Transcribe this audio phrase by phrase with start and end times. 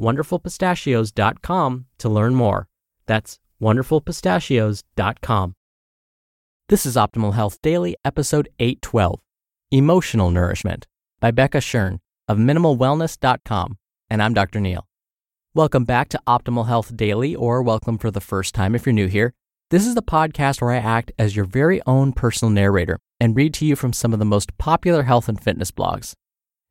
[0.00, 2.68] wonderfulpistachios.com to learn more.
[3.06, 5.54] That's wonderfulpistachios.com.
[6.68, 9.20] This is Optimal Health Daily, episode 812
[9.70, 10.86] Emotional Nourishment
[11.20, 13.78] by Becca Shern of minimalwellness.com.
[14.08, 14.60] And I'm Dr.
[14.60, 14.86] Neal.
[15.54, 19.06] Welcome back to Optimal Health Daily, or welcome for the first time if you're new
[19.06, 19.34] here.
[19.70, 23.54] This is the podcast where I act as your very own personal narrator and read
[23.54, 26.14] to you from some of the most popular health and fitness blogs.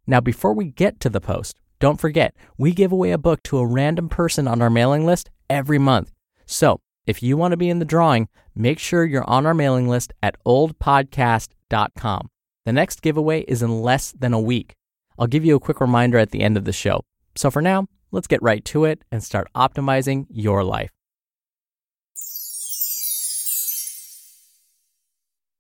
[0.08, 3.58] Now, before we get to the post, don't forget, we give away a book to
[3.58, 6.12] a random person on our mailing list every month.
[6.46, 9.88] So, if you want to be in the drawing, make sure you're on our mailing
[9.88, 12.30] list at oldpodcast.com.
[12.66, 14.76] The next giveaway is in less than a week.
[15.18, 17.02] I'll give you a quick reminder at the end of the show.
[17.36, 20.92] So, for now, let's get right to it and start optimizing your life.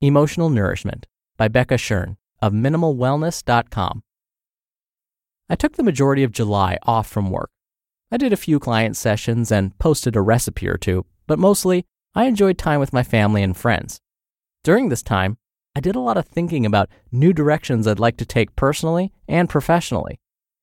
[0.01, 4.03] Emotional Nourishment by Becca Shern of minimalwellness.com.
[5.51, 7.49] I took the majority of July off from work.
[8.09, 11.83] I did a few client sessions and posted a recipe or two, but mostly
[12.15, 13.99] I enjoyed time with my family and friends.
[14.63, 15.37] During this time,
[15.75, 19.49] I did a lot of thinking about new directions I'd like to take personally and
[19.49, 20.21] professionally.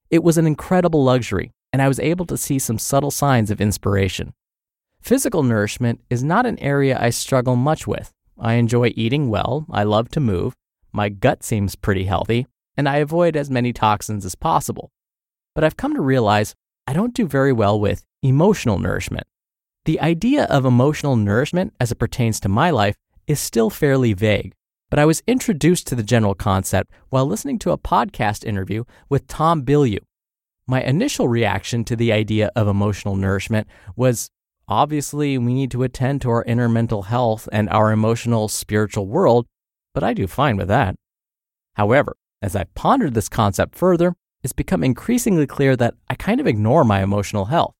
[0.08, 3.60] It was an incredible luxury, and I was able to see some subtle signs of
[3.60, 4.32] inspiration.
[5.02, 8.10] Physical nourishment is not an area I struggle much with.
[8.38, 10.54] I enjoy eating well, I love to move,
[10.94, 12.46] my gut seems pretty healthy,
[12.78, 14.92] and I avoid as many toxins as possible.
[15.54, 16.54] But I've come to realize
[16.86, 19.26] I don't do very well with emotional nourishment.
[19.84, 22.96] The idea of emotional nourishment as it pertains to my life
[23.26, 24.54] is still fairly vague,
[24.90, 29.26] but I was introduced to the general concept while listening to a podcast interview with
[29.26, 29.98] Tom Bilyeu.
[30.68, 33.66] My initial reaction to the idea of emotional nourishment
[33.96, 34.30] was
[34.70, 39.46] Obviously, we need to attend to our inner mental health and our emotional, spiritual world,
[39.94, 40.94] but I do fine with that.
[41.72, 46.46] However, as I've pondered this concept further, it's become increasingly clear that I kind of
[46.46, 47.74] ignore my emotional health.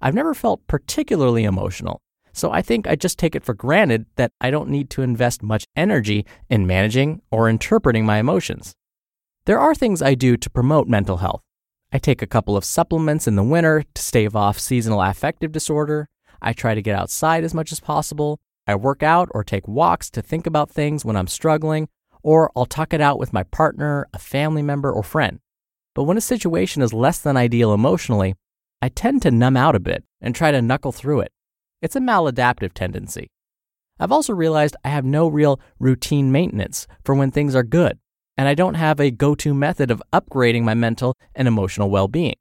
[0.00, 2.02] I've never felt particularly emotional,
[2.32, 5.42] so I think I just take it for granted that I don't need to invest
[5.42, 8.74] much energy in managing or interpreting my emotions.
[9.44, 11.42] There are things I do to promote mental health.
[11.92, 16.08] I take a couple of supplements in the winter to stave off seasonal affective disorder.
[16.40, 18.40] I try to get outside as much as possible.
[18.66, 21.88] I work out or take walks to think about things when I'm struggling,
[22.22, 25.40] or I'll talk it out with my partner, a family member, or friend.
[25.94, 28.34] But when a situation is less than ideal emotionally,
[28.80, 31.32] I tend to numb out a bit and try to knuckle through it.
[31.80, 33.30] It's a maladaptive tendency.
[33.98, 37.98] I've also realized I have no real routine maintenance for when things are good,
[38.36, 42.08] and I don't have a go to method of upgrading my mental and emotional well
[42.08, 42.34] being.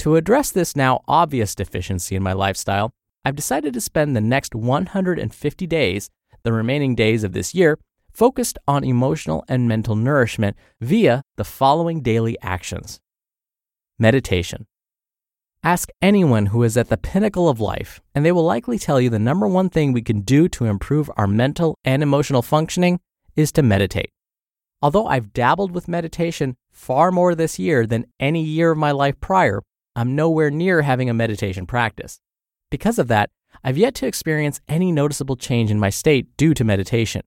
[0.00, 2.92] To address this now obvious deficiency in my lifestyle,
[3.24, 6.10] I've decided to spend the next 150 days,
[6.42, 7.78] the remaining days of this year,
[8.12, 13.00] focused on emotional and mental nourishment via the following daily actions
[13.98, 14.66] Meditation.
[15.62, 19.10] Ask anyone who is at the pinnacle of life, and they will likely tell you
[19.10, 22.98] the number one thing we can do to improve our mental and emotional functioning
[23.36, 24.10] is to meditate.
[24.82, 29.20] Although I've dabbled with meditation far more this year than any year of my life
[29.20, 29.62] prior,
[29.94, 32.18] I'm nowhere near having a meditation practice.
[32.70, 33.30] Because of that,
[33.62, 37.22] I've yet to experience any noticeable change in my state due to meditation.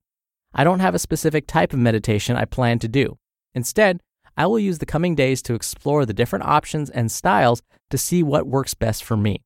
[0.58, 3.18] I don't have a specific type of meditation I plan to do.
[3.54, 4.00] Instead,
[4.38, 8.24] I will use the coming days to explore the different options and styles to see
[8.24, 9.44] what works best for me.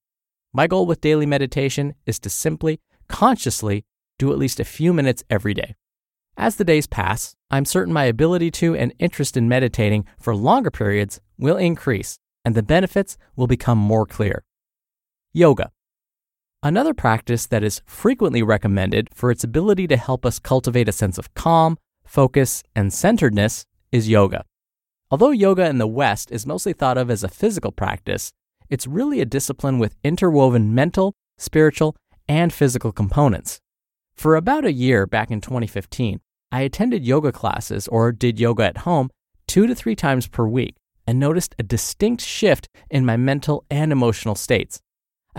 [0.54, 3.86] My goal with daily meditation is to simply, consciously,
[4.20, 5.76] do at least a few minutes every day.
[6.38, 10.72] As the days pass, I'm certain my ability to and interest in meditating for longer
[10.72, 14.44] periods will increase, and the benefits will become more clear.
[15.34, 15.72] Yoga.
[16.62, 21.18] Another practice that is frequently recommended for its ability to help us cultivate a sense
[21.18, 24.44] of calm, focus, and centeredness is yoga.
[25.10, 28.34] Although yoga in the West is mostly thought of as a physical practice,
[28.70, 31.96] it's really a discipline with interwoven mental, spiritual,
[32.28, 33.62] and physical components.
[34.14, 36.20] For about a year back in 2015,
[36.52, 39.12] I attended yoga classes or did yoga at home
[39.48, 40.76] two to three times per week
[41.08, 44.82] and noticed a distinct shift in my mental and emotional states.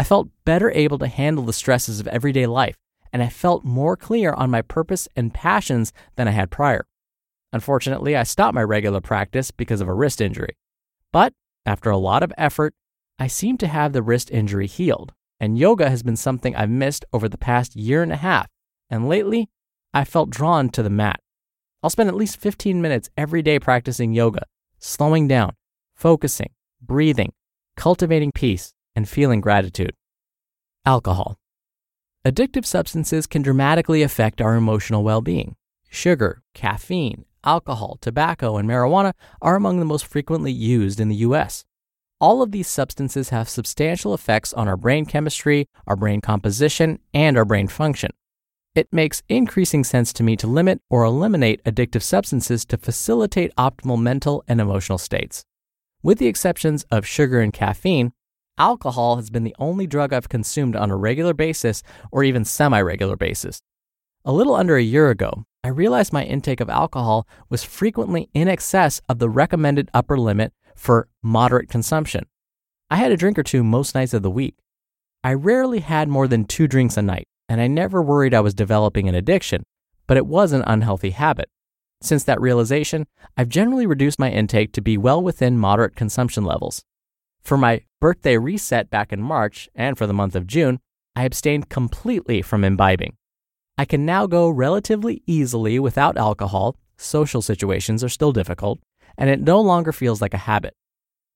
[0.00, 2.78] I felt better able to handle the stresses of everyday life,
[3.12, 6.86] and I felt more clear on my purpose and passions than I had prior.
[7.52, 10.56] Unfortunately, I stopped my regular practice because of a wrist injury.
[11.12, 11.34] But
[11.66, 12.72] after a lot of effort,
[13.18, 17.04] I seem to have the wrist injury healed, and yoga has been something I've missed
[17.12, 18.48] over the past year and a half.
[18.88, 19.50] And lately,
[19.92, 21.20] I felt drawn to the mat.
[21.82, 24.46] I'll spend at least 15 minutes every day practicing yoga,
[24.78, 25.56] slowing down,
[25.94, 27.34] focusing, breathing,
[27.76, 29.94] cultivating peace, and feeling gratitude.
[30.84, 31.36] Alcohol.
[32.24, 35.56] Addictive substances can dramatically affect our emotional well being.
[35.88, 41.64] Sugar, caffeine, alcohol, tobacco, and marijuana are among the most frequently used in the US.
[42.20, 47.38] All of these substances have substantial effects on our brain chemistry, our brain composition, and
[47.38, 48.10] our brain function.
[48.74, 54.00] It makes increasing sense to me to limit or eliminate addictive substances to facilitate optimal
[54.00, 55.44] mental and emotional states.
[56.02, 58.12] With the exceptions of sugar and caffeine,
[58.60, 62.80] alcohol has been the only drug I've consumed on a regular basis or even semi
[62.80, 63.62] regular basis.
[64.24, 68.48] A little under a year ago, I realized my intake of alcohol was frequently in
[68.48, 72.26] excess of the recommended upper limit for moderate consumption.
[72.90, 74.56] I had a drink or two most nights of the week.
[75.24, 78.52] I rarely had more than two drinks a night, and I never worried I was
[78.52, 79.64] developing an addiction,
[80.06, 81.48] but it was an unhealthy habit.
[82.02, 86.82] Since that realization, I've generally reduced my intake to be well within moderate consumption levels.
[87.42, 90.78] For my birthday reset back in March and for the month of June,
[91.16, 93.16] I abstained completely from imbibing.
[93.76, 96.76] I can now go relatively easily without alcohol.
[96.98, 98.78] Social situations are still difficult,
[99.16, 100.74] and it no longer feels like a habit.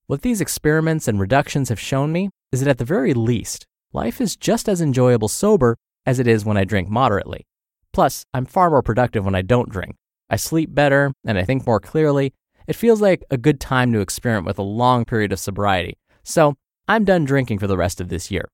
[0.07, 4.21] What these experiments and reductions have shown me is that at the very least, life
[4.21, 7.47] is just as enjoyable sober as it is when I drink moderately.
[7.93, 9.97] Plus, I'm far more productive when I don't drink.
[10.29, 12.35] I sleep better and I think more clearly.
[12.67, 15.99] It feels like a good time to experiment with a long period of sobriety.
[16.23, 16.55] So,
[16.89, 18.49] I'm done drinking for the rest of this year.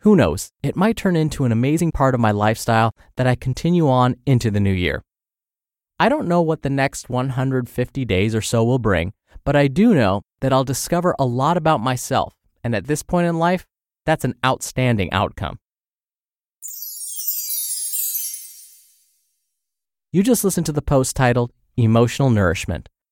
[0.00, 0.50] Who knows?
[0.62, 4.50] It might turn into an amazing part of my lifestyle that I continue on into
[4.50, 5.02] the new year.
[5.98, 9.12] I don't know what the next 150 days or so will bring,
[9.44, 12.34] but I do know that I'll discover a lot about myself,
[12.64, 13.66] and at this point in life,
[14.04, 15.58] that's an outstanding outcome.
[20.10, 22.88] You just listened to the post titled Emotional Nourishment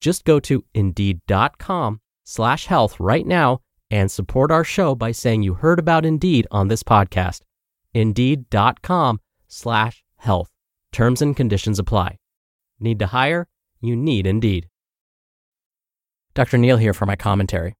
[0.00, 5.54] Just go to indeed.com slash health right now and support our show by saying you
[5.54, 7.40] heard about Indeed on this podcast
[7.94, 10.50] indeed.com slash health.
[10.92, 12.18] Terms and conditions apply.
[12.78, 13.48] Need to hire?
[13.80, 14.68] You need Indeed.
[16.34, 16.58] Dr.
[16.58, 17.74] Neal here for my commentary.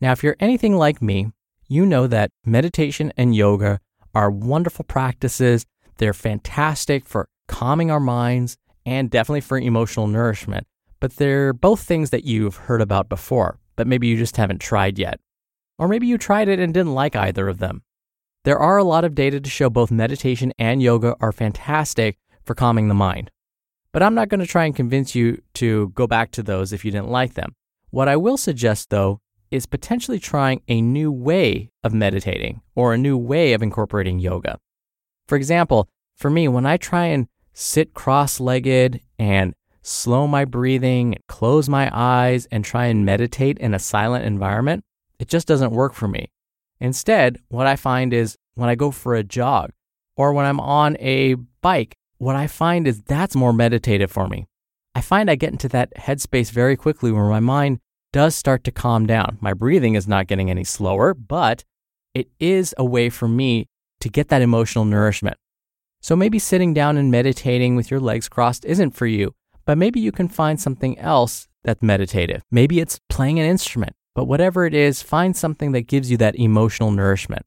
[0.00, 1.32] Now, if you're anything like me,
[1.68, 3.80] you know that meditation and yoga
[4.14, 5.66] are wonderful practices.
[5.98, 10.66] They're fantastic for calming our minds and definitely for emotional nourishment.
[11.00, 14.98] But they're both things that you've heard about before, but maybe you just haven't tried
[14.98, 15.20] yet.
[15.78, 17.82] Or maybe you tried it and didn't like either of them.
[18.44, 22.54] There are a lot of data to show both meditation and yoga are fantastic for
[22.54, 23.30] calming the mind.
[23.92, 26.84] But I'm not going to try and convince you to go back to those if
[26.84, 27.54] you didn't like them.
[27.90, 32.98] What I will suggest, though, is potentially trying a new way of meditating or a
[32.98, 34.58] new way of incorporating yoga.
[35.26, 41.16] For example, for me, when I try and sit cross legged and slow my breathing,
[41.28, 44.84] close my eyes, and try and meditate in a silent environment,
[45.18, 46.30] it just doesn't work for me.
[46.80, 49.70] Instead, what I find is when I go for a jog
[50.16, 54.46] or when I'm on a bike, what I find is that's more meditative for me.
[54.94, 57.78] I find I get into that headspace very quickly where my mind
[58.12, 59.38] does start to calm down.
[59.40, 61.64] My breathing is not getting any slower, but
[62.14, 63.68] it is a way for me
[64.00, 65.36] to get that emotional nourishment.
[66.00, 69.34] So maybe sitting down and meditating with your legs crossed isn't for you,
[69.68, 72.40] but maybe you can find something else that's meditative.
[72.50, 76.36] Maybe it's playing an instrument, but whatever it is, find something that gives you that
[76.36, 77.44] emotional nourishment.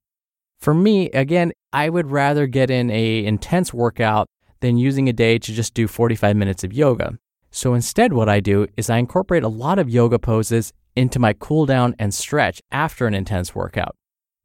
[0.59, 4.27] For me, again, I would rather get in a intense workout
[4.59, 7.17] than using a day to just do 45 minutes of yoga.
[7.49, 11.33] So instead, what I do is I incorporate a lot of yoga poses into my
[11.33, 13.95] cool down and stretch after an intense workout.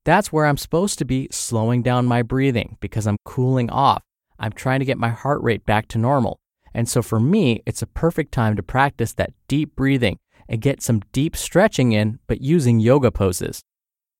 [0.07, 4.03] That's where I'm supposed to be slowing down my breathing because I'm cooling off.
[4.39, 6.41] I'm trying to get my heart rate back to normal.
[6.77, 10.83] And so for me, it's a perfect time to practice that deep breathing and get
[10.83, 13.63] some deep stretching in, but using yoga poses.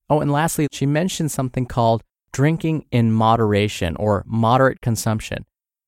[0.09, 5.45] Oh, and lastly, she mentioned something called drinking in moderation or moderate consumption.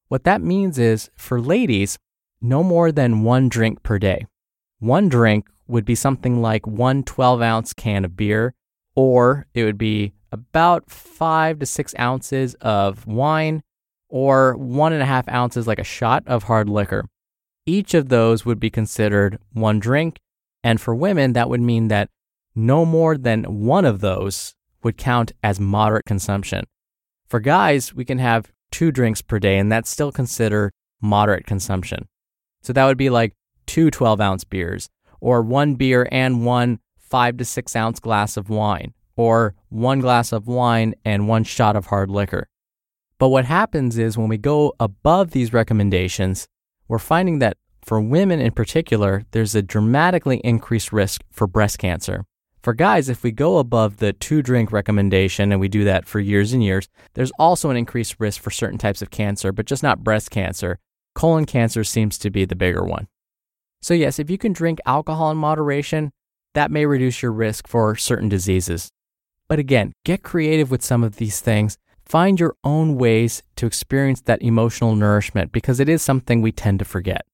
[0.08, 1.96] What that means is for ladies,
[2.42, 4.26] no more than one drink per day.
[4.78, 8.52] One drink would be something like one 12 ounce can of beer,
[8.94, 13.62] or it would be about five to six ounces of wine,
[14.08, 17.08] or one and a half ounces, like a shot of hard liquor.
[17.66, 20.18] Each of those would be considered one drink.
[20.64, 22.08] And for women, that would mean that
[22.54, 26.64] no more than one of those would count as moderate consumption.
[27.26, 32.08] For guys, we can have two drinks per day, and that's still considered moderate consumption.
[32.62, 33.34] So that would be like
[33.66, 34.88] two 12 ounce beers,
[35.20, 40.32] or one beer and one five to six ounce glass of wine, or one glass
[40.32, 42.48] of wine and one shot of hard liquor.
[43.18, 46.46] But what happens is when we go above these recommendations,
[46.86, 52.24] we're finding that for women in particular, there's a dramatically increased risk for breast cancer.
[52.62, 56.20] For guys, if we go above the two drink recommendation and we do that for
[56.20, 59.82] years and years, there's also an increased risk for certain types of cancer, but just
[59.82, 60.78] not breast cancer.
[61.14, 63.08] Colon cancer seems to be the bigger one.
[63.80, 66.12] So, yes, if you can drink alcohol in moderation,
[66.54, 68.90] that may reduce your risk for certain diseases.
[69.48, 74.22] But again, get creative with some of these things Find your own ways to experience
[74.22, 77.26] that emotional nourishment because it is something we tend to forget.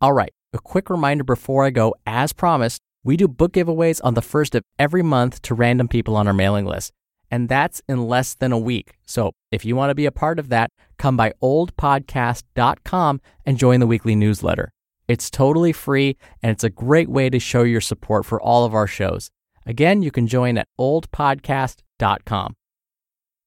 [0.00, 4.14] All right, a quick reminder before I go as promised, we do book giveaways on
[4.14, 6.92] the first of every month to random people on our mailing list.
[7.30, 8.94] And that's in less than a week.
[9.06, 13.78] So if you want to be a part of that, come by oldpodcast.com and join
[13.78, 14.72] the weekly newsletter.
[15.06, 18.74] It's totally free and it's a great way to show your support for all of
[18.74, 19.30] our shows.
[19.64, 22.56] Again, you can join at oldpodcast.com.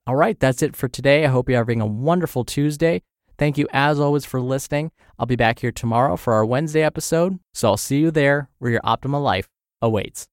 [0.07, 1.25] All right, that's it for today.
[1.25, 3.01] I hope you're having a wonderful Tuesday.
[3.39, 4.91] Thank you, as always, for listening.
[5.17, 8.71] I'll be back here tomorrow for our Wednesday episode, so I'll see you there where
[8.71, 9.47] your optimal life
[9.81, 10.27] awaits.